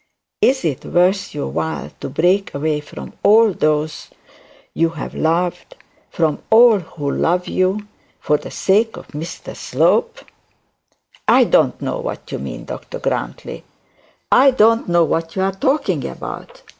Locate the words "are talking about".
15.43-16.63